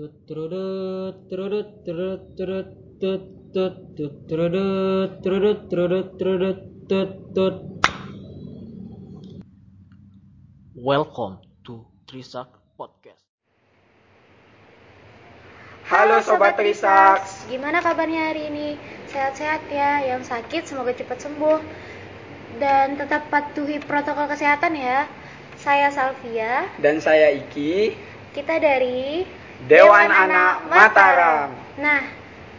[0.00, 0.48] Tut tut
[1.28, 2.24] tut tut
[6.88, 7.56] tut tut.
[10.72, 12.48] Welcome to Trisak
[12.80, 13.20] Podcast.
[15.84, 17.44] Halo Sobat Trisaks.
[17.52, 18.80] Gimana kabarnya hari ini?
[19.12, 20.00] Sehat-sehat ya.
[20.00, 21.60] Yang sakit semoga cepat sembuh.
[22.56, 25.04] Dan tetap patuhi protokol kesehatan ya.
[25.60, 26.72] Saya Salvia.
[26.80, 31.52] Dan saya Iki, Kita dari Dewan Anak Mataram.
[31.76, 32.00] Nah,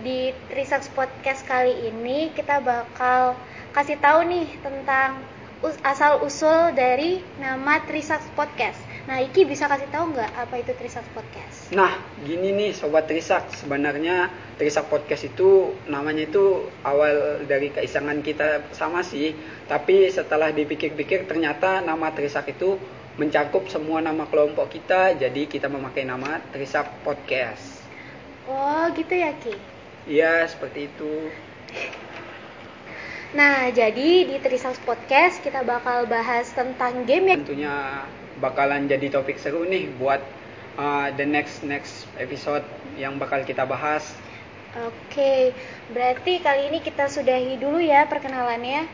[0.06, 3.34] di Trisaks Podcast kali ini kita bakal
[3.74, 5.18] kasih tahu nih tentang
[5.66, 8.78] us- asal usul dari nama Trisaks Podcast.
[9.10, 11.74] Nah, Iki bisa kasih tahu nggak apa itu Trisaks Podcast?
[11.74, 11.90] Nah,
[12.22, 14.30] gini nih Sobat Trisak, sebenarnya
[14.62, 19.34] Trisak Podcast itu namanya itu awal dari keisangan kita sama sih.
[19.66, 22.78] Tapi setelah dipikir-pikir ternyata nama Trisak itu
[23.20, 27.84] mencakup semua nama kelompok kita, jadi kita memakai nama Trisak Podcast.
[28.48, 29.56] Oh, gitu ya, Ki.
[30.08, 31.14] Iya, seperti itu.
[33.32, 37.36] Nah, jadi di Trisaks Podcast kita bakal bahas tentang game ya.
[37.40, 38.04] Tentunya
[38.44, 40.20] bakalan jadi topik seru nih buat
[40.76, 42.68] uh, the next next episode
[43.00, 44.04] yang bakal kita bahas.
[44.84, 45.56] Oke,
[45.96, 48.88] berarti kali ini kita sudahi dulu ya perkenalannya.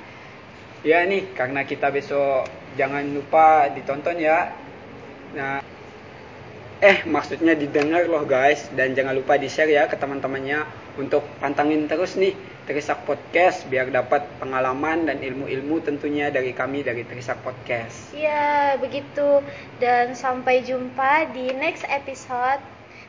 [0.83, 2.45] Ya nih, karena kita besok
[2.77, 4.53] jangan lupa ditonton ya.
[5.33, 5.59] Nah,
[6.81, 10.59] eh maksudnya didengar loh guys dan jangan lupa di share ya ke teman-temannya
[11.01, 12.33] untuk pantangin terus nih
[12.67, 18.11] Trisak Podcast biar dapat pengalaman dan ilmu-ilmu tentunya dari kami dari Trisak Podcast.
[18.11, 19.41] Ya, begitu.
[19.79, 22.59] Dan sampai jumpa di next episode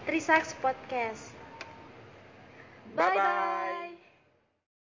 [0.07, 1.35] Trisaks Podcast.
[2.97, 3.98] Bye bye.